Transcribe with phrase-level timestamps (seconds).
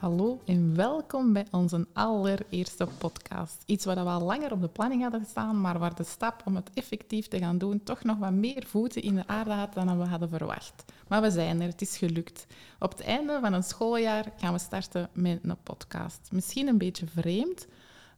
[0.00, 3.62] Hallo en welkom bij onze allereerste podcast.
[3.66, 6.56] Iets wat we al langer op de planning hadden staan, maar waar de stap om
[6.56, 9.98] het effectief te gaan doen toch nog wat meer voeten in de aarde had dan
[9.98, 10.84] we hadden verwacht.
[11.08, 12.46] Maar we zijn er, het is gelukt.
[12.78, 16.28] Op het einde van een schooljaar gaan we starten met een podcast.
[16.32, 17.66] Misschien een beetje vreemd,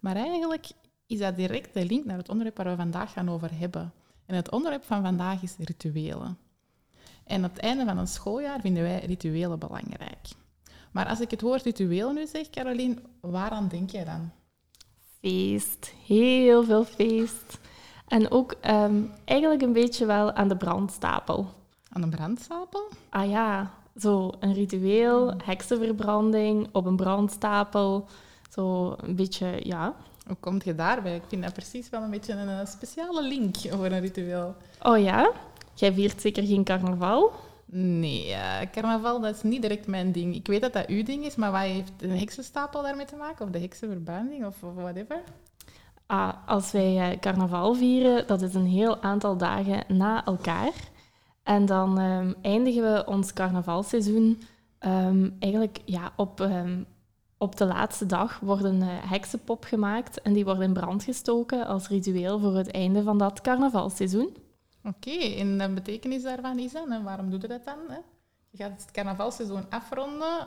[0.00, 0.66] maar eigenlijk
[1.06, 3.92] is dat direct de link naar het onderwerp waar we vandaag gaan over hebben.
[4.26, 6.38] En het onderwerp van vandaag is rituelen.
[7.24, 10.40] En op het einde van een schooljaar vinden wij rituelen belangrijk.
[10.92, 14.30] Maar als ik het woord ritueel nu zeg, Caroline, waaraan denk jij dan?
[15.20, 17.58] Feest, heel veel feest.
[18.08, 21.46] En ook um, eigenlijk een beetje wel aan de brandstapel.
[21.88, 22.88] Aan de brandstapel?
[23.08, 28.08] Ah ja, zo een ritueel, heksenverbranding op een brandstapel.
[28.50, 29.94] Zo een beetje, ja.
[30.26, 31.14] Hoe kom je daarbij?
[31.14, 34.54] Ik vind dat precies wel een beetje een eh, speciale link voor een ritueel.
[34.82, 35.32] Oh ja?
[35.74, 37.32] Jij viert zeker geen carnaval?
[37.74, 40.34] Nee, uh, carnaval dat is niet direct mijn ding.
[40.34, 43.44] Ik weet dat dat uw ding is, maar wat heeft een heksenstapel daarmee te maken?
[43.44, 45.22] Of de heksenverbranding of, whatever?
[46.06, 50.72] Ah, als wij uh, carnaval vieren, dat is een heel aantal dagen na elkaar.
[51.42, 54.42] En dan um, eindigen we ons carnavalseizoen
[54.80, 56.86] um, eigenlijk ja, op, um,
[57.38, 61.66] op de laatste dag wordt een uh, heksenpop gemaakt en die wordt in brand gestoken
[61.66, 64.36] als ritueel voor het einde van dat carnavalseizoen.
[64.84, 67.78] Oké, okay, en de betekenis daarvan is dan, en waarom doe je dat dan?
[67.88, 67.98] Hè?
[68.50, 70.46] Je gaat het carnavalseizoen afronden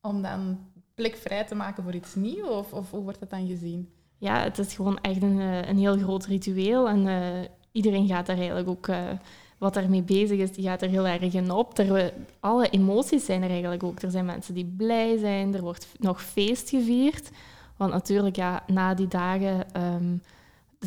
[0.00, 0.58] om dan
[0.94, 3.88] plek vrij te maken voor iets nieuws, of, of hoe wordt dat dan gezien?
[4.18, 5.38] Ja, het is gewoon echt een,
[5.68, 8.86] een heel groot ritueel en uh, iedereen gaat daar eigenlijk ook...
[8.86, 9.10] Uh,
[9.58, 11.78] wat daarmee bezig is, die gaat er heel erg in op.
[12.40, 14.02] Alle emoties zijn er eigenlijk ook.
[14.02, 17.30] Er zijn mensen die blij zijn, er wordt nog feest gevierd.
[17.76, 20.22] Want natuurlijk, ja, na die dagen um,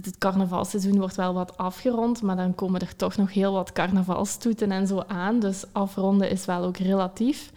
[0.06, 4.72] het carnavalseizoen wordt wel wat afgerond, maar dan komen er toch nog heel wat carnavalstoeten
[4.72, 5.40] en zo aan.
[5.40, 7.52] Dus afronden is wel ook relatief.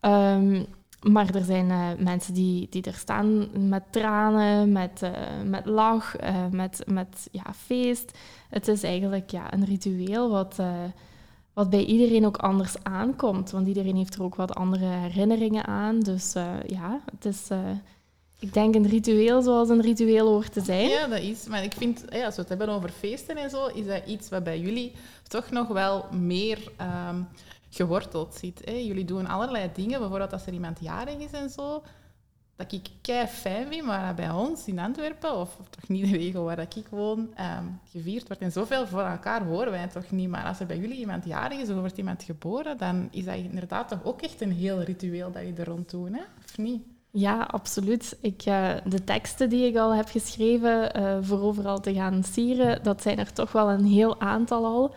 [0.00, 0.66] Um,
[1.00, 5.10] maar er zijn uh, mensen die, die er staan met tranen, met, uh,
[5.44, 8.18] met lach, uh, met, met ja, feest.
[8.48, 10.56] Het is eigenlijk ja, een ritueel wat,
[11.52, 13.50] wat bij iedereen ook anders aankomt.
[13.50, 16.00] Want iedereen heeft er ook wat andere herinneringen aan.
[16.00, 16.32] Dus
[16.66, 17.48] ja, het is
[18.40, 20.88] ik denk een ritueel zoals een ritueel hoort te zijn.
[20.88, 21.46] Ja, dat is.
[21.46, 24.44] Maar ik vind, als we het hebben over feesten en zo, is dat iets wat
[24.44, 24.92] bij jullie
[25.28, 26.58] toch nog wel meer
[27.08, 27.28] um,
[27.70, 28.62] geworteld zit.
[28.64, 28.72] Hè?
[28.72, 31.82] Jullie doen allerlei dingen, bijvoorbeeld als er iemand jarig is en zo,
[32.56, 36.44] dat ik kei fijn vind, maar bij ons in Antwerpen, of toch niet de regio
[36.44, 38.42] waar ik woon, um, gevierd wordt.
[38.42, 40.28] En zoveel voor elkaar horen wij toch niet.
[40.28, 43.34] Maar als er bij jullie iemand jarig is of wordt iemand geboren, dan is dat
[43.34, 46.22] inderdaad toch ook echt een heel ritueel dat je er rond doet, hè?
[46.44, 46.82] of niet?
[47.12, 48.16] Ja, absoluut.
[48.20, 52.82] Ik, uh, de teksten die ik al heb geschreven uh, voor overal te gaan sieren,
[52.82, 54.94] dat zijn er toch wel een heel aantal al.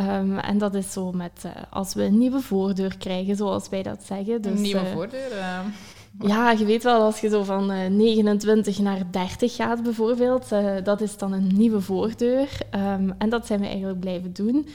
[0.00, 3.82] Um, en dat is zo met uh, als we een nieuwe voordeur krijgen, zoals wij
[3.82, 4.42] dat zeggen.
[4.42, 5.32] Dus, een nieuwe voordeur?
[6.20, 10.48] Ja, je weet wel, als je zo van 29 naar 30 gaat bijvoorbeeld,
[10.84, 12.48] dat is dan een nieuwe voordeur.
[12.74, 14.68] Um, en dat zijn we eigenlijk blijven doen.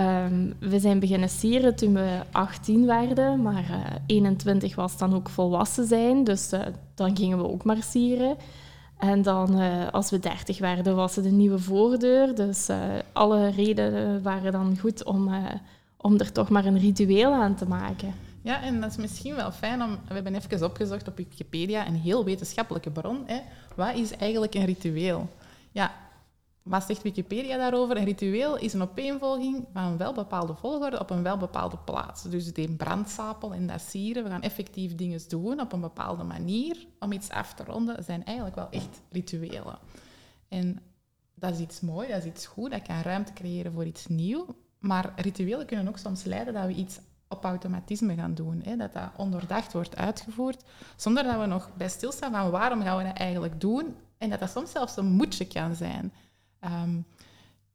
[0.00, 5.14] Um, we zijn beginnen sieren toen we 18 werden, maar uh, eh, 21 was dan
[5.14, 6.50] ook volwassen zijn, dus
[6.94, 8.36] dan gingen we ook maar sieren.
[8.98, 9.60] En dan,
[9.90, 12.34] als we 30 werden, was het een nieuwe voordeur.
[12.34, 12.68] Dus
[13.12, 15.30] alle redenen waren dan goed om,
[15.96, 18.27] om er toch maar een ritueel aan te maken.
[18.42, 19.98] Ja, en dat is misschien wel fijn om...
[20.08, 23.22] We hebben even opgezocht op Wikipedia, een heel wetenschappelijke bron.
[23.26, 23.40] Hè.
[23.76, 25.28] Wat is eigenlijk een ritueel?
[25.72, 25.92] Ja,
[26.68, 27.96] wat zegt Wikipedia daarover?
[27.96, 32.22] Een ritueel is een opeenvolging van een welbepaalde volgorde op een welbepaalde plaats.
[32.22, 36.86] Dus die brandstapel en dat sieren, we gaan effectief dingen doen op een bepaalde manier
[36.98, 39.78] om iets af te ronden, zijn eigenlijk wel echt rituelen.
[40.48, 40.80] En
[41.34, 44.46] dat is iets moois, dat is iets goed, dat kan ruimte creëren voor iets nieuws.
[44.78, 48.60] Maar rituelen kunnen ook soms leiden dat we iets op automatisme gaan doen.
[48.64, 48.76] Hè?
[48.76, 50.64] Dat dat onderdacht wordt uitgevoerd,
[50.96, 53.96] zonder dat we nog bij stilstaan van waarom gaan we dat eigenlijk doen.
[54.18, 56.12] En dat dat soms zelfs een moedje kan zijn.
[56.60, 57.06] Um,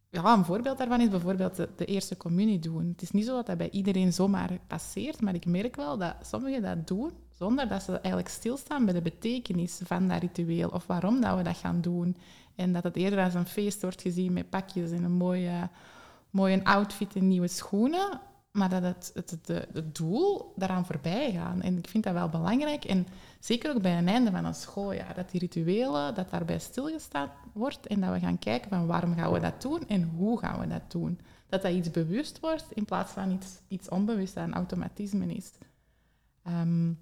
[0.09, 2.87] ja, een voorbeeld daarvan is bijvoorbeeld de, de, eerste communie doen.
[2.87, 6.15] Het is niet zo dat dat bij iedereen zomaar passeert, maar ik merk wel dat
[6.21, 10.87] sommigen dat doen zonder dat ze eigenlijk stilstaan bij de betekenis van dat ritueel of
[10.87, 12.17] waarom dat we dat gaan doen.
[12.55, 15.69] En dat het eerder als een feest wordt gezien met pakjes en een mooie,
[16.29, 18.19] mooie outfit en nieuwe schoenen.
[18.53, 21.61] Maar dat het, het, het, het doel daaraan voorbij gaan.
[21.61, 22.85] En ik vind dat wel belangrijk.
[22.85, 23.07] En
[23.39, 27.87] zeker ook bij een einde van een schooljaar, dat die rituelen, dat daarbij stilgestaan wordt
[27.87, 30.67] en dat we gaan kijken van waarom gaan we dat doen en hoe gaan we
[30.67, 31.19] dat doen.
[31.47, 35.51] Dat dat iets bewust wordt in plaats van iets, iets onbewust dat een automatisme is.
[36.47, 36.99] Um,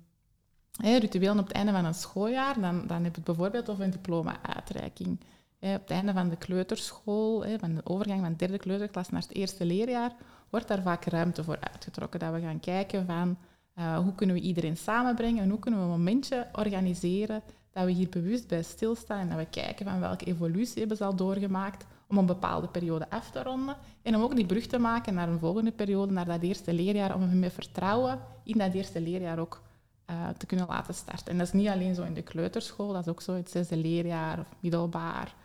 [0.77, 3.91] rituelen op het einde van een schooljaar, dan, dan heb je het bijvoorbeeld over een
[3.91, 5.19] diploma-uitreiking.
[5.59, 9.35] op het einde van de kleuterschool, van de overgang van de derde kleuterklas naar het
[9.35, 10.15] eerste leerjaar,
[10.51, 12.19] wordt daar vaak ruimte voor uitgetrokken.
[12.19, 13.37] Dat we gaan kijken van
[13.75, 17.91] uh, hoe kunnen we iedereen samenbrengen en hoe kunnen we een momentje organiseren dat we
[17.91, 21.85] hier bewust bij stilstaan en dat we kijken van welke evolutie hebben ze al doorgemaakt
[22.07, 25.29] om een bepaalde periode af te ronden en om ook die brug te maken naar
[25.29, 29.39] een volgende periode, naar dat eerste leerjaar, om hem met vertrouwen in dat eerste leerjaar
[29.39, 29.61] ook
[30.09, 31.27] uh, te kunnen laten starten.
[31.27, 33.77] En dat is niet alleen zo in de kleuterschool, dat is ook zo het zesde
[33.77, 35.35] leerjaar of middelbaar.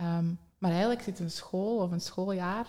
[0.00, 2.66] Um, maar eigenlijk zit een school of een schooljaar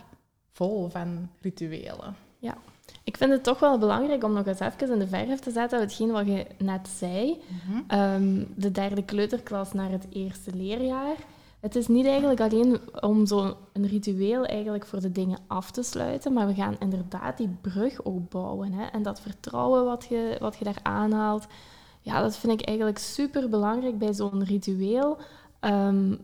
[0.54, 2.16] vol van rituelen.
[2.38, 2.58] Ja,
[3.04, 5.80] ik vind het toch wel belangrijk om nog eens even in de verf te zetten,
[5.80, 7.42] hetgeen wat je net zei.
[7.48, 8.00] Mhm.
[8.00, 11.16] um, de derde kleuterklas naar het eerste leerjaar.
[11.60, 16.34] Het is niet eigenlijk alleen om zo'n ritueel eigenlijk voor de dingen af te sluiten,
[16.34, 18.72] maar we gaan inderdaad die brug ook bouwen.
[18.72, 18.86] Hè?
[18.86, 21.46] En dat vertrouwen wat je, wat je daar aanhaalt,
[22.02, 25.18] ja, dat vind ik eigenlijk super belangrijk bij zo'n ritueel.
[25.62, 26.20] Um,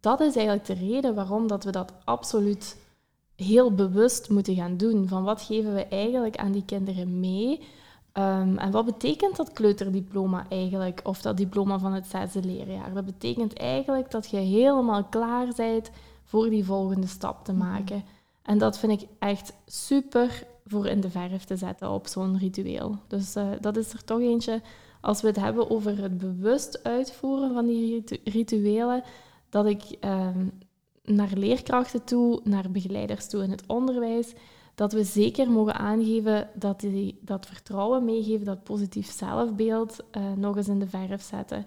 [0.00, 2.76] dat is eigenlijk de reden waarom dat we dat absoluut
[3.36, 5.08] heel bewust moeten gaan doen.
[5.08, 7.60] Van wat geven we eigenlijk aan die kinderen mee?
[8.18, 12.94] Um, en wat betekent dat kleuterdiploma eigenlijk, of dat diploma van het zesde leerjaar?
[12.94, 15.90] Dat betekent eigenlijk dat je helemaal klaar bent
[16.24, 17.68] voor die volgende stap te mhm.
[17.68, 18.04] maken.
[18.42, 22.98] En dat vind ik echt super voor in de verf te zetten op zo'n ritueel.
[23.08, 24.62] Dus uh, dat is er toch eentje,
[25.00, 29.02] als we het hebben over het bewust uitvoeren van die rituelen,
[29.48, 30.52] dat ik um,
[31.04, 34.32] naar leerkrachten toe, naar begeleiders toe in het onderwijs,
[34.74, 40.56] dat we zeker mogen aangeven dat die dat vertrouwen meegeven, dat positief zelfbeeld uh, nog
[40.56, 41.66] eens in de verf zetten.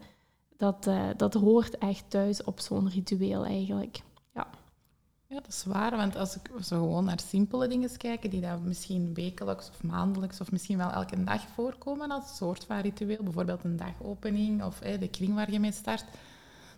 [0.57, 4.01] Dat, uh, dat hoort echt thuis op zo'n ritueel eigenlijk.
[4.33, 4.47] Ja.
[5.27, 5.97] ja, dat is waar.
[5.97, 10.41] Want als ik zo gewoon naar simpele dingen kijken, die dan misschien wekelijks of maandelijks
[10.41, 14.99] of misschien wel elke dag voorkomen als soort van ritueel, bijvoorbeeld een dagopening of eh,
[14.99, 16.05] de kring waar je mee start,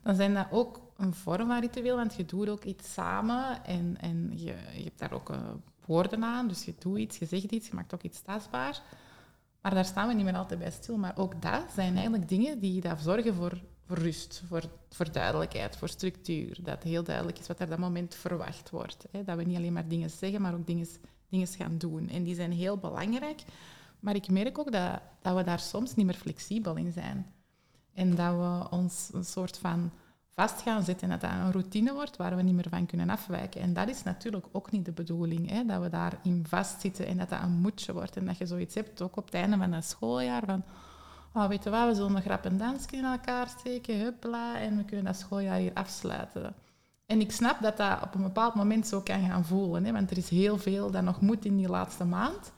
[0.03, 3.97] dan zijn dat ook een vorm van ritueel, want je doet ook iets samen en,
[3.99, 5.37] en je, je hebt daar ook uh,
[5.85, 6.47] woorden aan.
[6.47, 8.81] Dus je doet iets, je zegt iets, je maakt ook iets tastbaar.
[9.61, 10.97] Maar daar staan we niet meer altijd bij stil.
[10.97, 15.77] Maar ook dat zijn eigenlijk dingen die daar zorgen voor, voor rust, voor, voor duidelijkheid,
[15.77, 16.57] voor structuur.
[16.61, 19.05] Dat heel duidelijk is wat er dat moment verwacht wordt.
[19.11, 19.23] Hè.
[19.23, 20.87] Dat we niet alleen maar dingen zeggen, maar ook dingen,
[21.29, 22.09] dingen gaan doen.
[22.09, 23.43] En die zijn heel belangrijk.
[23.99, 27.33] Maar ik merk ook dat, dat we daar soms niet meer flexibel in zijn.
[27.93, 29.91] En dat we ons een soort van
[30.39, 33.09] vast gaan zitten en dat dat een routine wordt waar we niet meer van kunnen
[33.09, 33.61] afwijken.
[33.61, 37.29] En dat is natuurlijk ook niet de bedoeling, hè, dat we daarin vastzitten en dat
[37.29, 38.17] dat een moedje wordt.
[38.17, 40.63] En dat je zoiets hebt, ook op het einde van het schooljaar, van
[41.33, 44.77] oh, weet je wat, we zullen een grap en dansje in elkaar steken, huppla, en
[44.77, 46.55] we kunnen dat schooljaar hier afsluiten.
[47.05, 50.11] En ik snap dat dat op een bepaald moment zo kan gaan voelen, hè, want
[50.11, 52.51] er is heel veel dat nog moet in die laatste maand.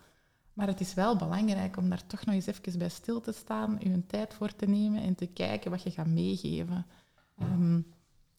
[0.54, 3.77] Maar het is wel belangrijk om daar toch nog eens even bij stil te staan,
[3.80, 6.86] je een tijd voor te nemen en te kijken wat je gaat meegeven.
[7.42, 7.78] Ehm,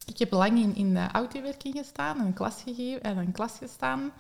[0.07, 4.13] ik heb lang in, in de autowerking gestaan, een klas, gegeven, en een klas gestaan,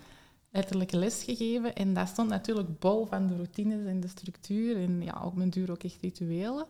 [0.51, 1.75] letterlijk les gegeven.
[1.75, 5.51] En dat stond natuurlijk bol van de routines en de structuur en ja, op mijn
[5.51, 6.67] duur ook echt rituelen.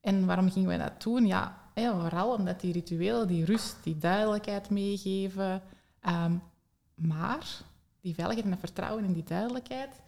[0.00, 1.26] En waarom gingen wij dat doen?
[1.26, 5.62] Ja, vooral omdat die rituelen die rust, die duidelijkheid meegeven.
[6.00, 6.36] Ehm,
[6.94, 7.46] maar
[8.00, 10.00] die veiligheid en dat vertrouwen in die duidelijkheid,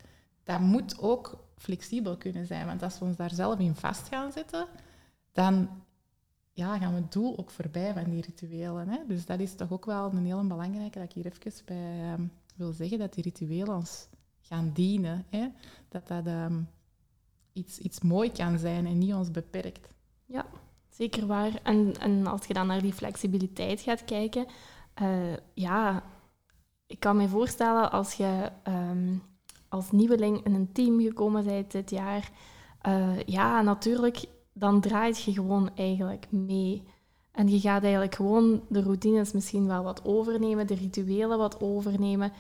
[0.44, 2.66] dat moet ook flexibel kunnen zijn.
[2.66, 4.66] Want als we ons daar zelf in vast gaan zetten,
[5.32, 5.68] dan
[6.58, 8.88] ja, gaan we het doel ook voorbij van die rituelen.
[8.88, 8.98] Hè?
[9.06, 12.32] Dus dat is toch ook wel een heel belangrijke dat ik hier even bij um,
[12.56, 14.08] wil zeggen, dat die rituelen ons
[14.40, 15.24] gaan dienen.
[15.30, 15.48] Hè?
[15.88, 16.68] Dat dat um,
[17.52, 19.94] iets, iets mooi kan zijn en niet ons beperkt.
[20.24, 20.46] Ja,
[20.88, 21.60] zeker waar.
[21.62, 24.46] En, en als je dan naar die flexibiliteit gaat kijken,
[25.02, 26.02] uh, ja,
[26.86, 29.22] ik kan me voorstellen als je um,
[29.68, 32.30] als nieuweling in een team gekomen bent dit jaar,
[32.86, 34.24] uh, ja, natuurlijk
[34.58, 36.82] dan draait je gewoon eigenlijk mee.
[37.32, 42.32] En je gaat eigenlijk gewoon de routines misschien wel wat overnemen, de rituelen wat overnemen.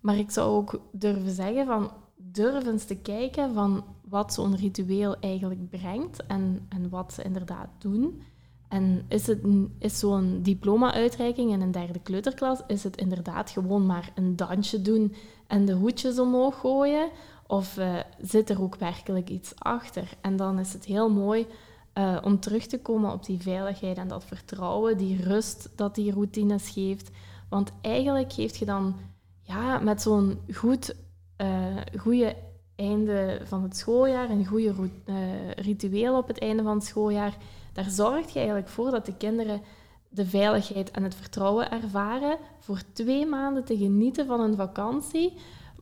[0.00, 5.16] Maar ik zou ook durven zeggen van durf eens te kijken van wat zo'n ritueel
[5.20, 8.22] eigenlijk brengt en, en wat ze inderdaad doen.
[8.68, 9.40] En is, het,
[9.78, 15.14] is zo'n diploma-uitreiking in een derde kleuterklas, is het inderdaad gewoon maar een dansje doen
[15.46, 17.10] en de hoedjes omhoog gooien?
[17.46, 20.08] Of uh, zit er ook werkelijk iets achter?
[20.20, 21.46] En dan is het heel mooi
[21.94, 26.12] uh, om terug te komen op die veiligheid en dat vertrouwen, die rust dat die
[26.12, 27.10] routines geeft.
[27.48, 28.96] Want eigenlijk geeft je dan
[29.42, 30.94] ja, met zo'n goed
[31.40, 32.36] uh, goede
[32.76, 34.74] einde van het schooljaar, een goede
[35.56, 37.36] ritueel op het einde van het schooljaar,
[37.72, 39.60] daar zorg je eigenlijk voor dat de kinderen
[40.14, 45.32] de veiligheid en het vertrouwen ervaren voor twee maanden te genieten van hun vakantie.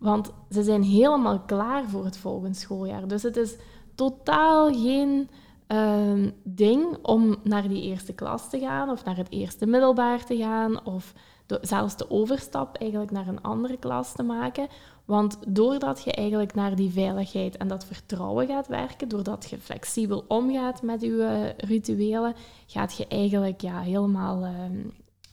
[0.02, 3.08] Want ze zijn helemaal klaar voor het volgende schooljaar.
[3.08, 3.56] Dus het is
[3.94, 5.30] totaal geen
[5.68, 10.36] uh, ding om naar die eerste klas te gaan of naar het eerste middelbaar te
[10.36, 11.12] gaan of
[11.60, 14.68] zelfs de overstap eigenlijk naar een andere klas te maken.
[15.04, 20.24] Want doordat je eigenlijk naar die veiligheid en dat vertrouwen gaat werken, doordat je flexibel
[20.28, 22.34] omgaat met je uh, rituelen,
[22.66, 24.50] gaat je eigenlijk ja, helemaal uh,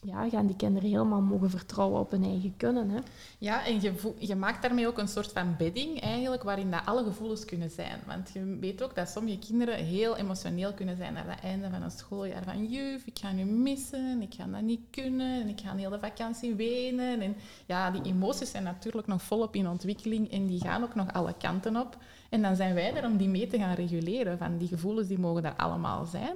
[0.02, 2.90] ja, gaan die kinderen helemaal mogen vertrouwen op hun eigen kunnen.
[2.90, 3.00] Hè?
[3.38, 7.04] Ja, en je, je maakt daarmee ook een soort van bedding eigenlijk, waarin dat alle
[7.04, 8.00] gevoelens kunnen zijn.
[8.08, 11.82] Want je weet ook dat sommige kinderen heel emotioneel kunnen zijn aan het einde van
[11.82, 12.44] een schooljaar.
[12.44, 15.78] Van juf, ik ga nu missen, ik ga dat niet kunnen, en ik ga een
[15.78, 17.22] hele vakantie wenen.
[17.22, 21.14] En ja, die emoties zijn natuurlijk nog volop in ontwikkeling en die gaan ook nog
[21.14, 21.98] alle kanten op.
[22.30, 24.38] En dan zijn wij er om die mee te gaan reguleren.
[24.38, 26.36] Van die gevoelens die mogen daar allemaal zijn.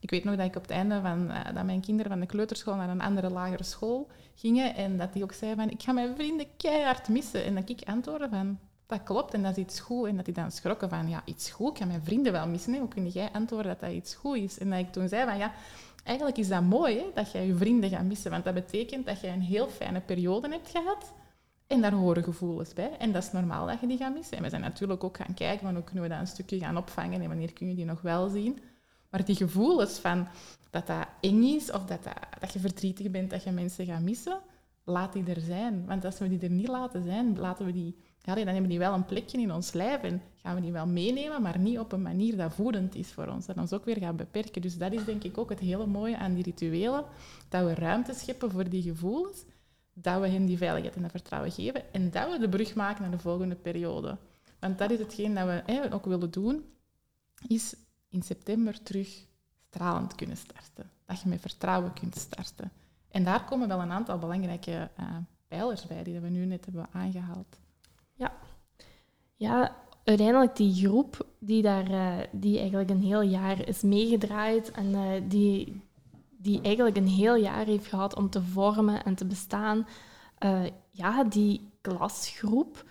[0.00, 2.26] Ik weet nog dat ik op het einde van uh, dat mijn kinderen van de
[2.26, 5.92] kleuterschool naar een andere lagere school gingen en dat die ook zei van ik ga
[5.92, 7.44] mijn vrienden keihard missen.
[7.44, 10.08] En dat ik antwoordde van dat klopt en dat is iets goed.
[10.08, 12.78] En dat die dan schrokken van ja, iets goed, ik ga mijn vrienden wel missen.
[12.78, 14.58] Hoe kun jij antwoorden dat dat iets goed is?
[14.58, 15.52] En dat ik toen zei van ja,
[16.04, 18.30] eigenlijk is dat mooi hè, dat jij je vrienden gaat missen.
[18.30, 21.12] Want dat betekent dat jij een heel fijne periode hebt gehad.
[21.74, 22.96] En daar horen gevoelens bij.
[22.98, 24.36] En dat is normaal dat je die gaat missen.
[24.36, 26.76] En we zijn natuurlijk ook gaan kijken van hoe kunnen we dat een stukje gaan
[26.76, 28.58] opvangen en wanneer kun je die nog wel zien.
[29.10, 30.26] Maar die gevoelens van
[30.70, 32.02] dat dat eng is of dat,
[32.40, 34.40] dat, je verdrietig bent dat je mensen gaat missen,
[34.84, 35.86] laat die er zijn.
[35.86, 38.78] Want als we die er niet laten zijn, laten we die, ja, dan hebben die
[38.78, 41.92] wel een plekje in ons lijf en gaan we die wel meenemen, maar niet op
[41.92, 43.46] een manier dat voedend is voor ons.
[43.46, 44.62] Dat ons ook weer gaat beperken.
[44.62, 47.04] Dus dat is denk ik ook het hele mooie aan die rituelen,
[47.48, 49.44] dat we ruimte scheppen voor die gevoelens,
[49.94, 53.02] dat we hen die veiligheid en dat vertrouwen geven en dat we de brug maken
[53.02, 54.18] naar de volgende periode.
[54.58, 56.64] Want dat is hetgeen dat we ook willen doen,
[57.46, 57.76] is
[58.08, 59.26] in september terug
[59.68, 60.90] stralend kunnen starten.
[61.06, 62.72] Dat je met vertrouwen kunt starten.
[63.08, 65.16] En daar komen wel een aantal belangrijke uh,
[65.48, 67.58] pijlers bij die we nu net hebben aangehaald.
[68.14, 68.32] Ja,
[69.34, 74.86] ja uiteindelijk die groep die, daar, uh, die eigenlijk een heel jaar is meegedraaid en
[74.86, 75.82] uh, die,
[76.44, 79.86] die eigenlijk een heel jaar heeft gehad om te vormen en te bestaan,
[80.90, 82.84] ja, die klasgroep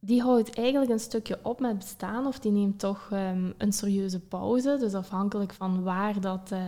[0.00, 4.20] die houdt eigenlijk een stukje op met bestaan of die neemt toch um, een serieuze
[4.20, 4.76] pauze.
[4.80, 6.62] Dus afhankelijk van waar dat, uh,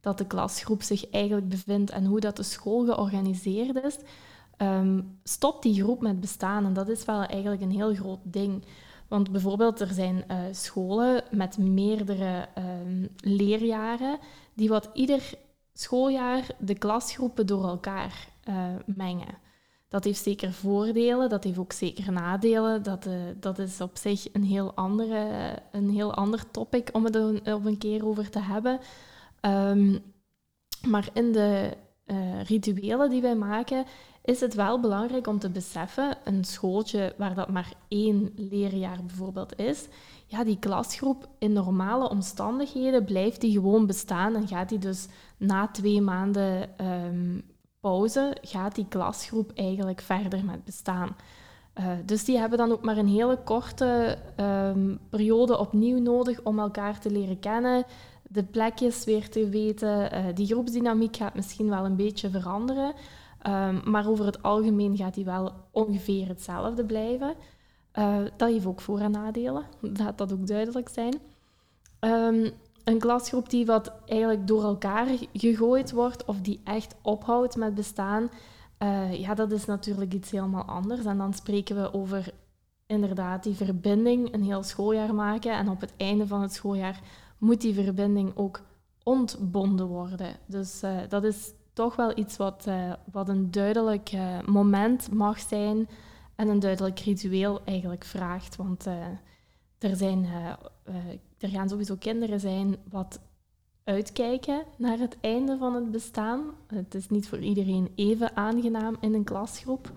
[0.00, 3.98] dat de klasgroep zich eigenlijk bevindt en hoe dat de school georganiseerd is,
[4.58, 6.64] um, stopt die groep met bestaan.
[6.64, 8.64] En dat is wel eigenlijk een heel groot ding.
[9.08, 14.18] Want bijvoorbeeld, er zijn uh, scholen met meerdere um, leerjaren
[14.54, 15.34] die wat ieder
[15.74, 18.54] schooljaar de klasgroepen door elkaar uh,
[18.86, 19.42] mengen.
[19.88, 22.82] Dat heeft zeker voordelen, dat heeft ook zeker nadelen.
[22.82, 27.16] Dat, uh, dat is op zich een heel, andere, een heel ander topic om het
[27.52, 28.80] op een keer over te hebben.
[29.40, 30.02] Um,
[30.86, 31.76] maar in de
[32.06, 33.84] uh, rituelen die wij maken,
[34.24, 39.58] is het wel belangrijk om te beseffen, een schooltje waar dat maar één leerjaar bijvoorbeeld
[39.58, 39.88] is,
[40.26, 45.06] ja, die klasgroep in normale omstandigheden blijft die gewoon bestaan en gaat die dus
[45.46, 47.42] na twee maanden um,
[47.80, 51.16] pauze gaat die klasgroep eigenlijk verder met bestaan.
[51.80, 56.58] Uh, dus die hebben dan ook maar een hele korte um, periode opnieuw nodig om
[56.58, 57.84] elkaar te leren kennen,
[58.28, 60.14] de plekjes weer te weten.
[60.14, 62.94] Uh, die groepsdynamiek gaat misschien wel een beetje veranderen,
[63.46, 67.34] um, maar over het algemeen gaat die wel ongeveer hetzelfde blijven.
[67.98, 69.64] Uh, dat heeft ook voor- en nadelen,
[69.98, 71.20] laat dat ook duidelijk zijn.
[72.84, 78.30] Een klasgroep die wat eigenlijk door elkaar gegooid wordt of die echt ophoudt met bestaan,
[78.78, 81.04] uh, ja, dat is natuurlijk iets helemaal anders.
[81.04, 82.32] En dan spreken we over
[82.86, 85.52] inderdaad die verbinding een heel schooljaar maken.
[85.52, 87.00] En op het einde van het schooljaar
[87.38, 88.60] moet die verbinding ook
[89.02, 90.36] ontbonden worden.
[90.46, 94.12] Dus uh, dat is toch wel iets wat, uh, wat een duidelijk
[94.46, 95.88] moment mag zijn
[96.34, 98.56] en een duidelijk ritueel eigenlijk vraagt.
[98.56, 98.86] Want
[99.78, 100.26] er zijn
[101.44, 103.20] er gaan sowieso kinderen zijn wat
[103.84, 106.40] uitkijken naar het einde van het bestaan.
[106.66, 109.92] Het is niet voor iedereen even aangenaam in een klasgroep.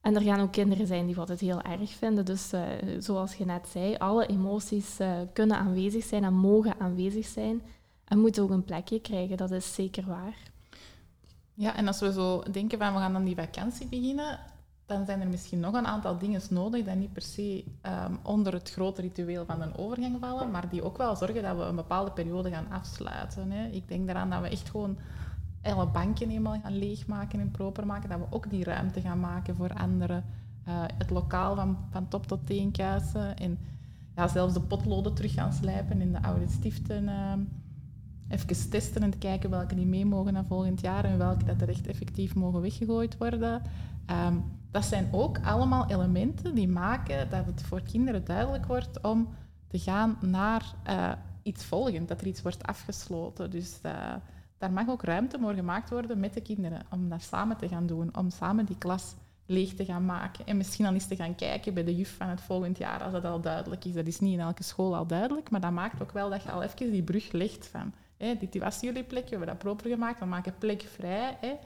[0.00, 2.24] En er gaan ook kinderen zijn die wat het heel erg vinden.
[2.24, 2.62] Dus uh,
[2.98, 7.62] zoals je net zei, alle emoties uh, kunnen aanwezig zijn en mogen aanwezig zijn.
[8.04, 10.36] En moeten ook een plekje krijgen, dat is zeker waar.
[11.54, 14.38] Ja, en als we zo denken van we gaan dan die vakantie beginnen,
[14.86, 18.52] dan zijn er misschien nog een aantal dingen nodig die niet per se um, onder
[18.52, 21.76] het grote ritueel van een overgang vallen, maar die ook wel zorgen dat we een
[21.76, 23.50] bepaalde periode gaan afsluiten.
[23.50, 23.66] Hè.
[23.66, 24.98] Ik denk eraan dat we echt gewoon
[25.62, 29.56] alle banken eenmaal gaan leegmaken en proper maken, dat we ook die ruimte gaan maken
[29.56, 30.22] voor andere
[30.64, 33.36] eh, het lokaal van, van top tot teen kuisen.
[33.36, 33.58] En
[34.16, 37.04] ja, zelfs de potloden terug gaan slijpen in de oude stiften.
[37.04, 37.32] Uh,
[38.28, 41.68] even testen en kijken welke die mee mogen naar volgend jaar en welke dat er
[41.68, 43.62] echt effectief mogen weggegooid worden.
[44.06, 44.36] Ehm,
[44.70, 49.28] dat zijn ook allemaal elementen die maken dat het voor kinderen duidelijk wordt om
[49.68, 53.50] te gaan naar uh, iets volgend, dat er iets wordt afgesloten.
[53.50, 53.92] Dus uh,
[54.58, 57.86] daar mag ook ruimte voor gemaakt worden met de kinderen om dat samen te gaan
[57.86, 59.14] doen, om samen die klas
[59.46, 60.46] leeg te gaan maken.
[60.46, 63.12] En misschien al eens te gaan kijken bij de juf van het volgend jaar, als
[63.12, 63.94] dat al duidelijk is.
[63.94, 66.50] Dat is niet in elke school al duidelijk, maar dat maakt ook wel dat je
[66.50, 67.92] al even die brug legt van...
[68.38, 71.58] Dit was jullie plek, we hebben dat proper gemaakt, we maken plek vrij.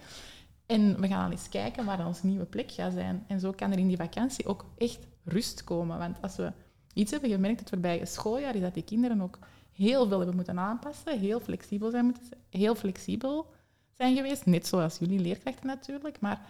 [0.71, 3.25] En we gaan al eens kijken waar onze nieuwe plek gaat zijn.
[3.27, 5.99] En zo kan er in die vakantie ook echt rust komen.
[5.99, 6.53] Want als we
[6.93, 9.39] iets hebben gemerkt het voorbije schooljaar, is dat die kinderen ook
[9.73, 13.53] heel veel hebben moeten aanpassen, heel flexibel zijn, moeten, heel flexibel
[13.93, 14.47] zijn geweest.
[14.47, 16.47] Net zoals jullie leerkrachten natuurlijk, maar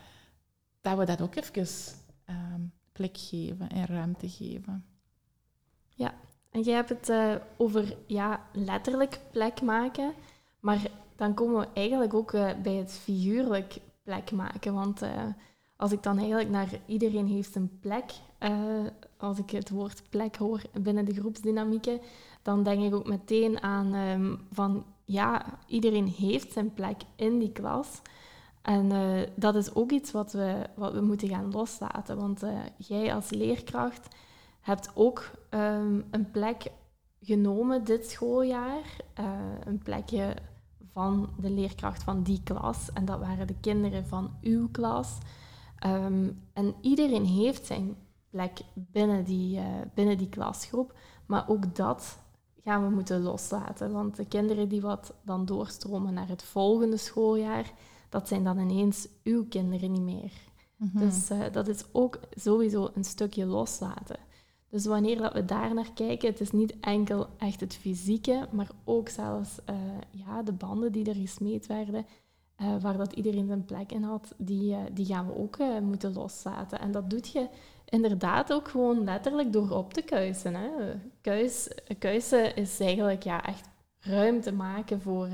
[0.80, 1.66] dat we dat ook even
[2.24, 2.60] ehm,
[2.92, 4.84] plek geven en ruimte geven.
[5.88, 6.14] Ja,
[6.50, 10.12] en jij hebt het uh, over ja, letterlijk plek maken,
[10.60, 10.80] maar
[11.16, 14.74] dan komen we eigenlijk ook uh, bij het figuurlijk plek maken.
[14.74, 15.10] Want uh,
[15.76, 18.12] als ik dan eigenlijk naar iedereen heeft een plek,
[19.16, 22.00] als ik het woord plek hoor binnen de groepsdynamieken,
[22.42, 27.52] dan denk ik ook meteen aan um, van ja, iedereen heeft zijn plek in die
[27.52, 28.02] klas.
[28.62, 32.16] En uh, dat is ook iets wat we, wat we moeten gaan loslaten.
[32.16, 32.42] Want
[32.76, 34.16] jij als leerkracht
[34.60, 36.66] hebt ook um, een plek
[37.20, 38.96] genomen dit schooljaar.
[39.64, 40.34] Een plekje
[40.92, 42.92] van de leerkracht van die klas.
[42.92, 45.18] En dat waren de kinderen van uw klas.
[45.86, 47.96] Um, en iedereen heeft zijn
[48.30, 49.60] plek binnen die,
[49.94, 50.94] binnen die klasgroep.
[51.26, 52.18] Maar ook dat
[52.64, 53.92] gaan we moeten loslaten.
[53.92, 57.72] Want de kinderen die wat dan doorstromen naar het volgende schooljaar,
[58.08, 60.32] dat zijn dan ineens uw kinderen niet meer.
[60.76, 60.98] Mhm.
[60.98, 64.16] Dus uh, dat is ook sowieso een stukje loslaten.
[64.70, 68.68] Dus wanneer dat we daar naar kijken, het is niet enkel echt het fysieke, maar
[68.84, 69.76] ook zelfs uh,
[70.10, 72.06] ja, de banden die er gesmeed werden,
[72.60, 76.80] uh, waar dat iedereen zijn plek in had, die, die gaan we ook moeten loslaten.
[76.80, 77.48] En dat doet je
[77.84, 80.54] inderdaad ook gewoon letterlijk door op te kuisen.
[80.54, 80.68] Hè.
[81.20, 83.68] Kuis, kuisen is eigenlijk ja, echt
[84.00, 85.28] ruimte maken voor,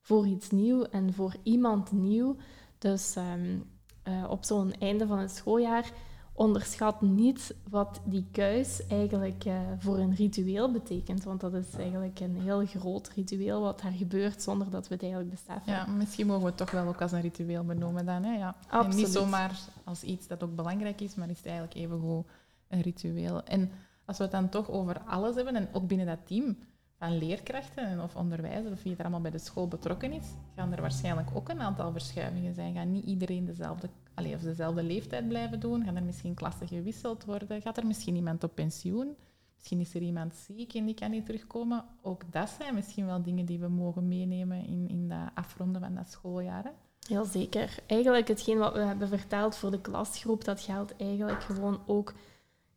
[0.00, 2.36] voor iets nieuws en voor iemand nieuw.
[2.78, 5.92] Dus uh, op zo'n einde van het schooljaar
[6.40, 11.24] onderschat niet wat die kuis eigenlijk uh, voor een ritueel betekent.
[11.24, 15.02] Want dat is eigenlijk een heel groot ritueel wat daar gebeurt zonder dat we het
[15.02, 15.72] eigenlijk beseffen.
[15.72, 18.24] Ja, misschien mogen we het toch wel ook als een ritueel benoemen dan.
[18.24, 18.36] Hè?
[18.36, 18.56] Ja.
[18.70, 22.26] En niet zomaar als iets dat ook belangrijk is, maar is het eigenlijk even goed
[22.68, 23.44] een ritueel.
[23.44, 23.70] En
[24.04, 26.56] als we het dan toch over alles hebben, en ook binnen dat team
[26.98, 30.26] van leerkrachten of onderwijzers, of wie er allemaal bij de school betrokken is,
[30.56, 32.74] gaan er waarschijnlijk ook een aantal verschuivingen zijn.
[32.74, 33.88] Gaan niet iedereen dezelfde
[34.20, 35.84] allee, of dezelfde leeftijd blijven doen?
[35.84, 37.62] Gaan er misschien klassen gewisseld worden?
[37.62, 39.16] Gaat er misschien iemand op pensioen?
[39.56, 41.84] Misschien is er iemand ziek en die kan niet terugkomen.
[42.02, 45.94] Ook dat zijn misschien wel dingen die we mogen meenemen in, in dat afronden van
[45.94, 46.64] dat schooljaar.
[46.64, 46.70] Hè?
[47.06, 47.74] Heel zeker.
[47.86, 52.14] Eigenlijk hetgeen wat we hebben verteld voor de klasgroep, dat geldt eigenlijk gewoon ook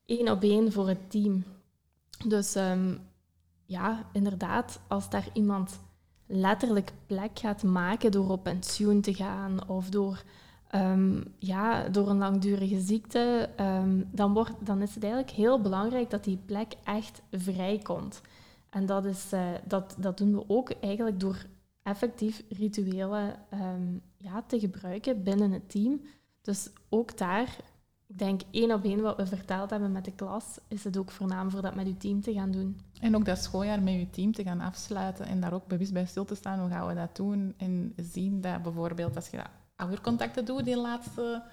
[0.05, 1.43] één op één voor het team.
[2.27, 2.99] Dus um,
[3.65, 5.79] ja, inderdaad, als daar iemand
[6.27, 10.23] letterlijk plek gaat maken door op pensioen te gaan of door
[10.75, 16.09] um, ja, door een langdurige ziekte, um, dan, wordt, dan is het eigenlijk heel belangrijk
[16.09, 18.21] dat die plek echt vrijkomt.
[18.69, 21.45] En dat, is, uh, dat, dat doen we ook eigenlijk door
[21.83, 26.01] effectief rituelen um, ja, te gebruiken binnen het team.
[26.41, 27.57] Dus ook daar,
[28.07, 31.11] ik denk één op één wat we verteld hebben met de klas, is het ook
[31.11, 32.79] voornaam voor dat met uw team te gaan doen.
[32.99, 36.05] En ook dat schooljaar met uw team te gaan afsluiten en daar ook bewust bij
[36.05, 36.59] stil te staan.
[36.59, 37.53] Hoe gaan we dat doen?
[37.57, 39.49] En zien dat bijvoorbeeld als je dat
[39.83, 41.43] oudercontacten doe die laatste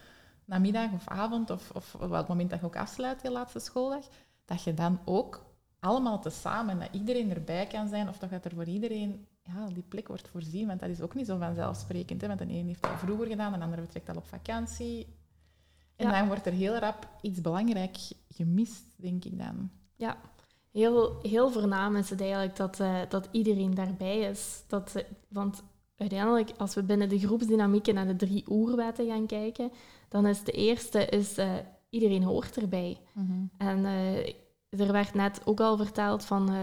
[0.44, 4.04] namiddag of avond, of, of op welk moment dat je ook afsluit, die laatste schooldag,
[4.44, 5.44] dat je dan ook
[5.80, 10.08] allemaal tezamen, dat iedereen erbij kan zijn, of dat er voor iedereen ja, die plek
[10.08, 10.66] wordt voorzien.
[10.66, 12.20] Want dat is ook niet zo vanzelfsprekend.
[12.20, 12.26] Hè?
[12.26, 15.18] Want de een heeft dat vroeger gedaan, de andere vertrekt al op vakantie.
[15.96, 17.96] En dan wordt er heel rap iets belangrijk
[18.28, 19.70] gemist, denk ik dan.
[19.96, 20.16] Ja,
[20.70, 24.62] heel, heel voornaam is het eigenlijk dat, uh, dat iedereen daarbij is.
[24.66, 25.62] Dat, want
[26.00, 29.72] uiteindelijk, als we binnen de groepsdynamieken naar de drie oerwetten gaan kijken,
[30.08, 31.52] dan is de eerste, is, uh,
[31.90, 32.98] iedereen hoort erbij.
[33.14, 34.28] Mm En uh,
[34.68, 36.58] er werd net ook al verteld van uh,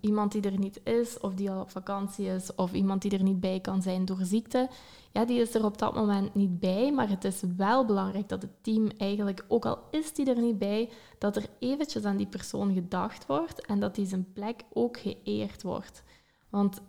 [0.00, 3.22] iemand die er niet is, of die al op vakantie is, of iemand die er
[3.22, 4.68] niet bij kan zijn door ziekte.
[5.12, 8.42] Ja, die is er op dat moment niet bij, maar het is wel belangrijk dat
[8.42, 12.26] het team eigenlijk, ook al is die er niet bij, dat er eventjes aan die
[12.26, 16.02] persoon gedacht wordt en dat die zijn plek ook geëerd wordt.
[16.50, 16.82] Want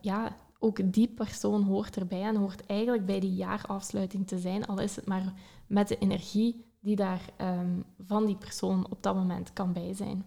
[0.00, 4.80] ja, ook die persoon hoort erbij en hoort eigenlijk bij die jaarafsluiting te zijn, al
[4.80, 5.32] is het maar
[5.66, 10.24] met de energie die daar ehm, van die persoon op dat moment kan bij zijn.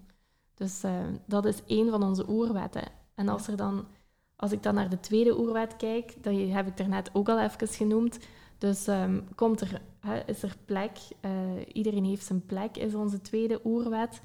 [0.54, 0.91] Dus eh,
[1.25, 2.84] dat is één van onze oerwetten.
[3.15, 3.86] En als, er dan,
[4.36, 7.67] als ik dan naar de tweede oerwet kijk, dat heb ik daarnet ook al even
[7.67, 8.19] genoemd.
[8.58, 9.82] Dus ehm, komt er,
[10.25, 11.32] is er plek, uh,
[11.73, 14.21] iedereen heeft zijn plek, is onze tweede oerwet.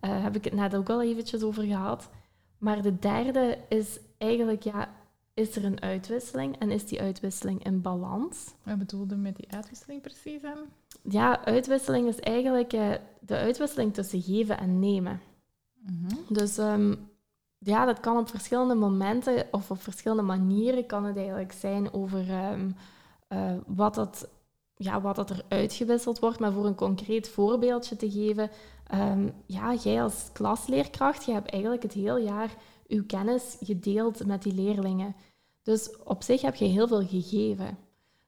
[0.00, 2.10] Uh, heb ik het net ook al eventjes over gehad.
[2.58, 4.88] Maar de derde is eigenlijk, ja,
[5.38, 8.54] is er een uitwisseling en is die uitwisseling in balans?
[8.62, 10.58] Wat bedoelde met die uitwisseling precies dan?
[11.02, 15.20] Ja, uitwisseling is eigenlijk uh, de uitwisseling tussen geven en nemen.
[15.74, 16.14] Mhm.
[16.28, 17.10] Dus um,
[17.58, 22.50] ja, dat kan op verschillende momenten of op verschillende manieren kan het eigenlijk zijn over
[22.52, 22.76] um,
[23.28, 24.28] uh, wat, dat,
[24.76, 26.38] ja, wat dat er uitgewisseld wordt.
[26.38, 28.50] Maar voor een concreet voorbeeldje te geven,
[28.94, 32.54] um, ja, jij als klasleerkracht, je hebt eigenlijk het hele jaar
[32.88, 35.14] uw kennis gedeeld met die leerlingen.
[35.68, 37.78] Dus op zich heb je heel veel gegeven.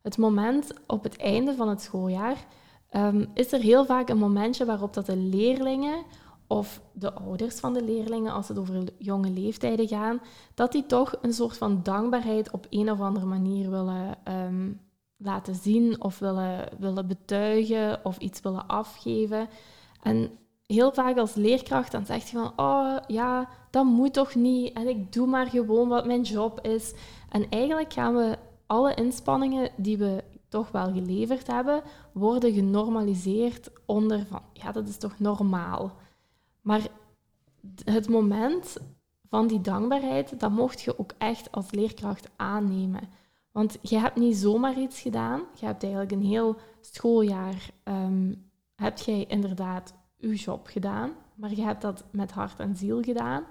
[0.03, 2.47] Het moment op het einde van het schooljaar
[2.93, 6.05] um, is er heel vaak een momentje waarop dat de leerlingen
[6.47, 10.21] of de ouders van de leerlingen, als het over jonge leeftijden gaan,
[10.55, 14.81] dat die toch een soort van dankbaarheid op een of andere manier willen um,
[15.17, 19.49] laten zien of willen, willen betuigen of iets willen afgeven.
[20.03, 20.31] En
[20.67, 24.89] heel vaak als leerkracht dan zegt je van, oh ja, dat moet toch niet en
[24.89, 26.95] ik doe maar gewoon wat mijn job is.
[27.31, 34.27] En eigenlijk gaan we alle inspanningen die we toch wel geleverd hebben, worden genormaliseerd onder
[34.27, 35.93] van, ja, dat is toch normaal.
[36.61, 36.89] Maar
[37.85, 38.77] het moment
[39.29, 43.09] van die dankbaarheid, dat mocht je ook echt als leerkracht aannemen.
[43.53, 45.43] Want je hebt niet zomaar iets gedaan.
[45.55, 51.63] Je hebt eigenlijk een heel schooljaar, um, heb jij inderdaad je job gedaan, maar je
[51.63, 53.45] hebt dat met hart en ziel gedaan.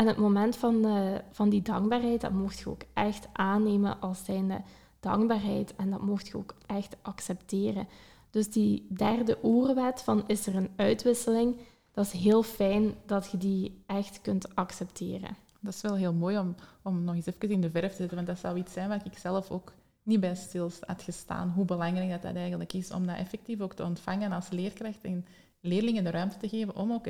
[0.00, 0.86] En het moment van,
[1.30, 4.60] van die dankbaarheid, dat mocht je ook echt aannemen als zijnde
[5.00, 5.76] dankbaarheid.
[5.76, 7.88] En dat mocht je ook echt accepteren.
[8.30, 11.56] Dus die derde oerwet van is er een uitwisseling,
[11.92, 15.36] dat is heel fijn dat je die echt kunt accepteren.
[15.60, 18.16] Dat is wel heel mooi om, om nog eens even in de verf te zetten,
[18.16, 21.64] want dat zou iets zijn wat ik zelf ook niet bij stil had gestaan, hoe
[21.64, 25.26] belangrijk dat, dat eigenlijk is om dat effectief ook te ontvangen als leerkracht en
[25.60, 27.06] leerlingen de ruimte te geven om ook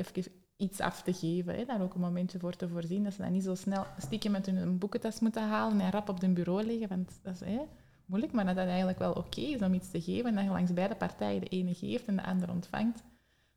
[0.61, 1.55] iets af te geven.
[1.55, 4.31] Hè, daar ook een momentje voor te voorzien, dat ze dat niet zo snel stiekem
[4.31, 7.61] met hun boekentas moeten halen en rap op hun bureau liggen, want dat is hè,
[8.05, 10.49] moeilijk, maar dat het eigenlijk wel oké is om iets te geven en dat je
[10.49, 13.03] langs beide partijen de ene geeft en de andere ontvangt,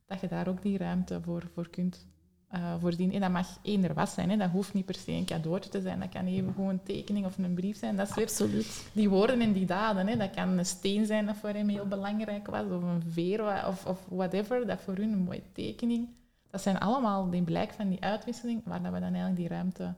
[0.06, 2.06] dat je daar ook die ruimte voor, voor kunt
[2.54, 3.12] uh, voorzien.
[3.12, 4.30] En dat mag eender was zijn.
[4.30, 4.36] Hè.
[4.36, 6.00] Dat hoeft niet per se een cadeautje te zijn.
[6.00, 7.96] Dat kan even gewoon een tekening of een brief zijn.
[7.96, 8.90] Dat is Absoluut.
[8.92, 10.06] Die woorden en die daden.
[10.06, 10.16] Hè.
[10.16, 12.64] Dat kan een steen zijn dat voor hem heel belangrijk was.
[12.64, 14.66] Of een veer of, of whatever.
[14.66, 16.08] Dat voor hun een mooie tekening.
[16.54, 19.94] Dat zijn allemaal die blijk van die uitwisseling waar dat we dan eigenlijk die ruimte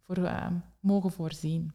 [0.00, 0.46] voor uh,
[0.80, 1.72] mogen voorzien.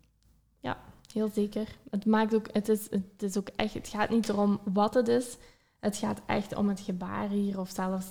[0.60, 0.78] Ja,
[1.14, 1.68] heel zeker.
[1.90, 5.08] Het, maakt ook, het, is, het, is ook echt, het gaat niet erom wat het
[5.08, 5.38] is.
[5.80, 7.60] Het gaat echt om het gebaar hier.
[7.60, 8.06] Of zelfs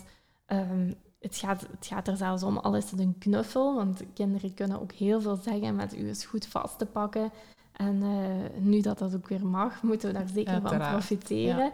[0.47, 4.55] um, het gaat, het gaat er zelfs om, al is het een knuffel, want kinderen
[4.55, 7.31] kunnen ook heel veel zeggen met u is goed vast te pakken.
[7.73, 10.83] En uh, nu dat dat ook weer mag, moeten we daar zeker Uiteraard.
[10.83, 11.65] van profiteren.
[11.65, 11.73] Ja.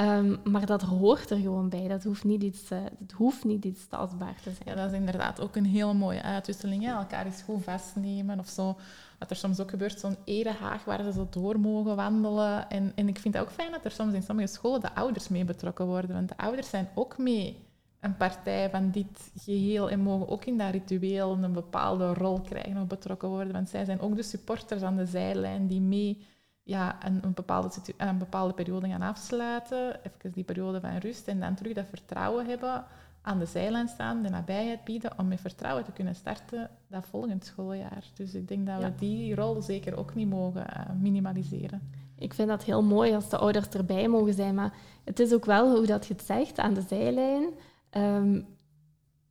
[0.00, 1.88] Um, maar dat hoort er gewoon bij.
[1.88, 4.64] Dat hoeft niet iets, uh, dat hoeft niet iets tastbaar te zijn.
[4.64, 6.88] Ja, dat is inderdaad ook een hele mooie uitwisseling.
[6.88, 8.76] Elkaar eens goed vastnemen of zo.
[9.18, 12.70] Wat er soms ook gebeurt, zo'n erehaag waar ze zo door mogen wandelen.
[12.70, 15.28] En, en ik vind het ook fijn dat er soms in sommige scholen de ouders
[15.28, 16.12] mee betrokken worden.
[16.12, 17.66] Want de ouders zijn ook mee
[18.00, 22.80] een partij van dit geheel en mogen ook in dat ritueel een bepaalde rol krijgen
[22.80, 23.52] of betrokken worden.
[23.52, 26.26] Want zij zijn ook de supporters aan de zijlijn die mee
[26.68, 31.40] ja, een, een, bepaalde, een bepaalde periode gaan afsluiten, even die periode van rust en
[31.40, 32.84] dan terug dat vertrouwen hebben,
[33.22, 37.44] aan de zijlijn staan, de nabijheid bieden om met vertrouwen te kunnen starten dat volgend
[37.44, 38.04] schooljaar.
[38.14, 41.92] Dus ik denk dat we die rol zeker ook niet mogen uh, minimaliseren.
[42.18, 44.72] Ik vind dat heel mooi als de ouders erbij mogen zijn, maar
[45.04, 47.48] het is ook wel hoe dat je het zegt, aan de zijlijn.
[47.90, 48.46] Um,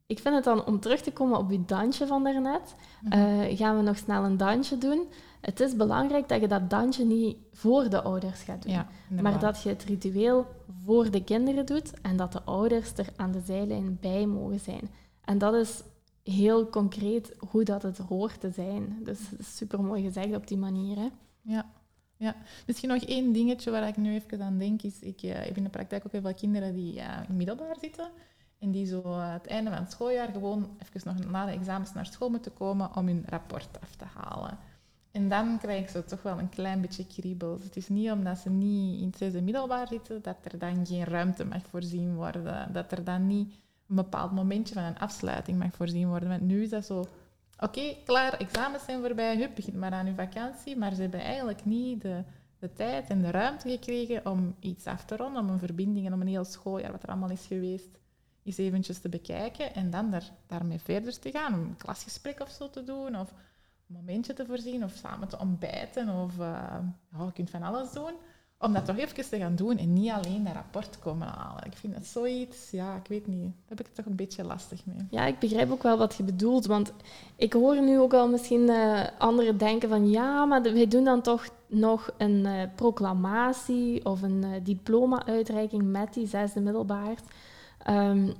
[0.08, 3.76] ik vind het dan, om terug te komen op je dansje van daarnet, uh, gaan
[3.76, 5.06] we nog snel een dansje doen.
[5.40, 8.88] Het is belangrijk dat je dat dansje niet voor de ouders gaat doen, ja,
[9.22, 10.46] maar dat je het ritueel
[10.84, 14.90] voor de kinderen doet en dat de ouders er aan de zijlijn bij mogen zijn.
[15.24, 15.82] En dat is
[16.22, 19.00] heel concreet hoe dat het hoort te zijn.
[19.04, 20.96] Dus super mooi gezegd op die manier.
[20.96, 21.08] Hè?
[21.42, 21.70] Ja.
[22.16, 25.56] Ja, misschien nog één dingetje waar ik nu even aan denk, is ik uh, heb
[25.56, 28.10] in de praktijk ook heel veel kinderen die uh, in middelbaar zitten.
[28.58, 31.92] En die zo aan het einde van het schooljaar gewoon even nog na de examens
[31.92, 34.58] naar school moeten komen om hun rapport af te halen.
[35.10, 37.62] En dan krijg ze toch wel een klein beetje kriebels.
[37.62, 41.04] Het is niet omdat ze niet in het zesde middelbaar zitten, dat er dan geen
[41.04, 42.72] ruimte mag voorzien worden.
[42.72, 43.54] Dat er dan niet
[43.88, 46.28] een bepaald momentje van een afsluiting mag voorzien worden.
[46.28, 47.04] Want nu is dat zo...
[47.60, 50.76] Oké, klaar, examens zijn voorbij, hup, begint maar aan uw vakantie.
[50.76, 52.24] Maar ze hebben eigenlijk niet de
[52.58, 56.12] de tijd en de ruimte gekregen om iets af te ronden, om een verbinding en
[56.12, 57.98] om een heel schooljaar, wat er allemaal is geweest,
[58.48, 61.52] eens eventjes te bekijken en dan daar, daarmee verder te gaan.
[61.52, 66.08] Een klasgesprek of zo te doen, of een momentje te voorzien, of samen te ontbijten,
[66.08, 68.12] of ja, je kunt van alles doen.
[68.60, 71.64] Om dat toch even te gaan doen en niet alleen dat rapport komen halen.
[71.64, 74.44] Ik vind dat zoiets, ja, ik weet niet, daar heb ik het toch een beetje
[74.44, 75.06] lastig mee.
[75.10, 76.92] Ja, ik begrijp ook wel wat je bedoelt, want
[77.36, 81.22] ik hoor nu ook al misschien uh, anderen denken van ja, maar wij doen dan
[81.22, 87.16] toch nog een uh, proclamatie of een diploma-uitreiking met die zesde middelbaar.
[87.86, 88.34] Um,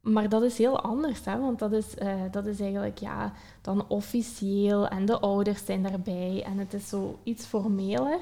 [0.00, 1.38] maar dat is heel anders, hè?
[1.38, 6.42] want dat is, uh, dat is eigenlijk ja, dan officieel en de ouders zijn daarbij
[6.46, 8.18] en het is zo iets formeler.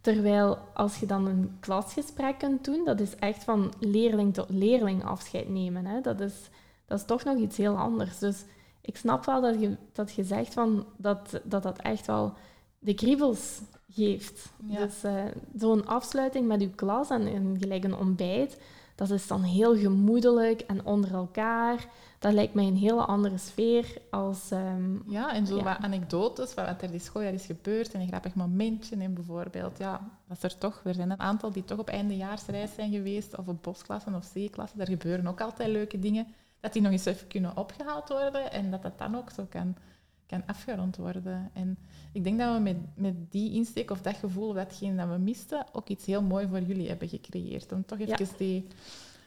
[0.00, 5.04] Terwijl als je dan een klasgesprek kunt doen, dat is echt van leerling tot leerling
[5.04, 5.86] afscheid nemen.
[5.86, 6.00] Hè?
[6.00, 6.34] Dat, is,
[6.86, 8.18] dat is toch nog iets heel anders.
[8.18, 8.44] Dus
[8.80, 12.32] ik snap wel dat je, dat je zegt van dat, dat dat echt wel
[12.78, 14.52] de kriebels geeft.
[14.58, 15.24] Dus uh,
[15.58, 18.60] zo'n afsluiting met je klas en, en gelijk een ontbijt,
[18.94, 21.86] dat is dan heel gemoedelijk en onder elkaar.
[22.18, 24.50] Dat lijkt mij een hele andere sfeer als...
[24.50, 28.34] Um, ja, en zo wat anekdotes, wat er die schooljaar is gebeurd en een grappig
[28.34, 28.96] momentje.
[28.96, 30.80] En bijvoorbeeld, ja, dat er toch...
[30.84, 34.78] Er zijn een aantal die toch op eindejaarsreis zijn geweest, of op bosklassen of C-klassen.
[34.78, 36.26] Daar gebeuren ook altijd leuke dingen.
[36.60, 39.76] Dat die nog eens even kunnen opgehaald worden en dat dat dan ook zo kan
[40.26, 41.50] kan afgerond worden.
[41.52, 41.76] En
[42.12, 45.18] ik denk dat we met, met die insteek of dat gevoel, of datgene dat we
[45.18, 47.72] misten, ook iets heel mooi voor jullie hebben gecreëerd.
[47.72, 48.66] Om toch even die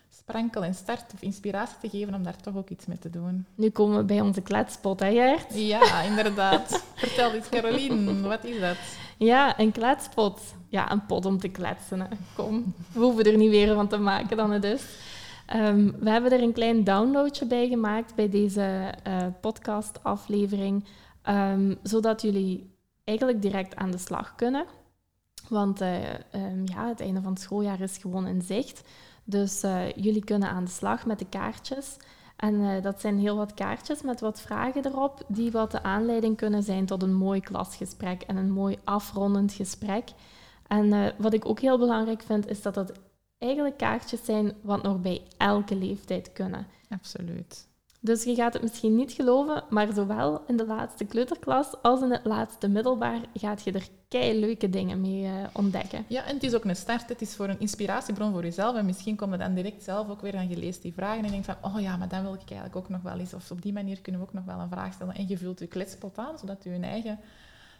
[0.10, 3.45] sprankel en start of inspiratie te geven om daar toch ook iets mee te doen.
[3.55, 5.53] Nu komen we bij onze kletspot, hè Gert?
[5.53, 6.83] Ja, inderdaad.
[6.95, 8.77] Vertel eens, Caroline, wat is dat?
[9.17, 10.41] Ja, een kletspot.
[10.69, 11.99] Ja, een pot om te kletsen.
[11.99, 12.07] Hè.
[12.36, 14.83] Kom, we hoeven er niet meer van te maken dan het is.
[15.55, 20.86] Um, we hebben er een klein downloadje bij gemaakt bij deze uh, podcastaflevering,
[21.29, 24.65] um, zodat jullie eigenlijk direct aan de slag kunnen.
[25.49, 28.81] Want uh, um, ja, het einde van het schooljaar is gewoon in zicht.
[29.23, 31.97] Dus uh, jullie kunnen aan de slag met de kaartjes.
[32.36, 36.63] En dat zijn heel wat kaartjes met wat vragen erop, die wat de aanleiding kunnen
[36.63, 40.10] zijn tot een mooi klasgesprek en een mooi afrondend gesprek.
[40.67, 42.91] En wat ik ook heel belangrijk vind, is dat het
[43.38, 46.67] eigenlijk kaartjes zijn wat nog bij elke leeftijd kunnen.
[46.89, 47.67] Absoluut.
[48.00, 52.12] Dus je gaat het misschien niet geloven, maar zowel in de laatste kleuterklas als in
[52.12, 56.06] het laatste middelbaar gaat je er kei leuke dingen mee uh, ontdekken.
[56.08, 57.10] Ja, en het is ook een start.
[57.10, 58.76] Het is voor een inspiratiebron voor jezelf.
[58.76, 61.32] En misschien kom je dan direct zelf ook weer aan je leest die vragen en
[61.32, 63.34] denkt van, oh ja, maar dan wil ik eigenlijk ook nog wel eens.
[63.34, 65.15] Of op die manier kunnen we ook nog wel een vraag stellen.
[65.15, 67.19] En je vult je kletspot aan, zodat je je eigen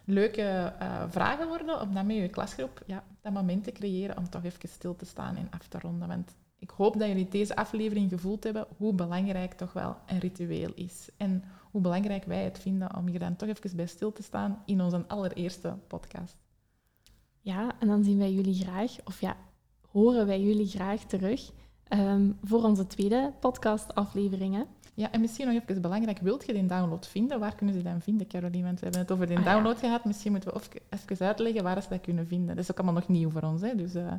[0.08, 4.28] leuke uh, vragen worden om dan met je klasgroep ja, dat moment te creëren om
[4.28, 6.08] toch even stil te staan en af te ronden.
[6.08, 10.72] Want ik hoop dat jullie deze aflevering gevoeld hebben hoe belangrijk toch wel een ritueel
[10.74, 11.08] is.
[11.16, 14.62] En hoe belangrijk wij het vinden om hier dan toch even bij stil te staan
[14.66, 16.36] in onze allereerste podcast.
[17.40, 19.36] Ja, en dan zien wij jullie graag, of ja,
[19.90, 21.52] horen wij jullie graag terug
[21.90, 24.66] um, voor onze tweede podcastaflevering.
[24.94, 27.40] Ja, en misschien nog even belangrijk, wilt je die download vinden?
[27.40, 28.64] Waar kunnen ze dan vinden, Caroline?
[28.64, 30.04] Want we hebben het over die ah, download gehad.
[30.04, 30.60] Misschien moeten we
[31.08, 32.56] even uitleggen waar ze dat kunnen vinden.
[32.56, 33.60] Dat is ook allemaal nog nieuw voor ons.
[33.60, 33.74] Hè?
[33.74, 34.12] Dus, uh...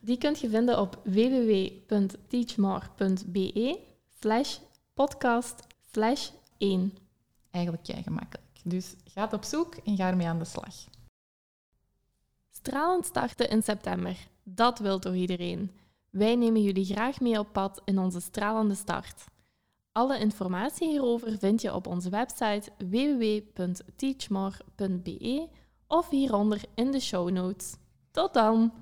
[0.00, 3.78] Die kunt je vinden op www.teachmore.be
[4.20, 4.58] slash
[4.94, 6.92] podcast slash 1.
[7.50, 8.50] Eigenlijk kei gemakkelijk.
[8.64, 10.74] Dus ga op zoek en ga ermee aan de slag.
[12.50, 14.16] Stralend starten in september.
[14.42, 15.70] Dat wil toch iedereen?
[16.12, 19.24] Wij nemen jullie graag mee op pad in onze stralende start.
[19.92, 25.48] Alle informatie hierover vind je op onze website www.teachmore.be
[25.86, 27.74] of hieronder in de show notes.
[28.10, 28.72] Tot dan!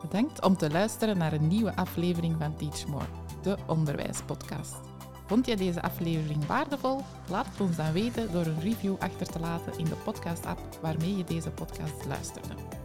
[0.00, 3.06] Bedankt om te luisteren naar een nieuwe aflevering van Teach More,
[3.42, 4.80] de onderwijspodcast.
[5.26, 7.00] Vond je deze aflevering waardevol?
[7.30, 11.16] Laat het ons dan weten door een review achter te laten in de podcast-app waarmee
[11.16, 12.75] je deze podcast luisterde.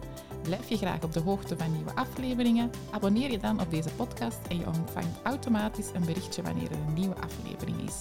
[0.42, 2.70] Blijf je graag op de hoogte van nieuwe afleveringen?
[2.90, 6.94] Abonneer je dan op deze podcast en je ontvangt automatisch een berichtje wanneer er een
[6.94, 8.00] nieuwe aflevering is.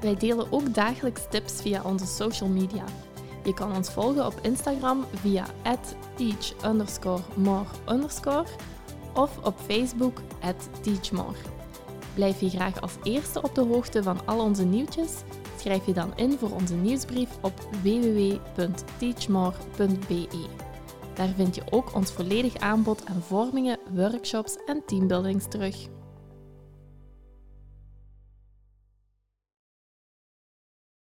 [0.00, 2.84] Wij delen ook dagelijks tips via onze social media.
[3.44, 5.46] Je kan ons volgen op Instagram via
[6.14, 7.66] teach_more
[9.14, 10.20] of op Facebook
[10.80, 11.36] teachmore.
[12.14, 15.12] Blijf je graag als eerste op de hoogte van al onze nieuwtjes?
[15.58, 20.61] Schrijf je dan in voor onze nieuwsbrief op www.teachmore.be.
[21.14, 25.88] Daar vind je ook ons volledig aanbod aan vormingen, workshops en teambuildings terug.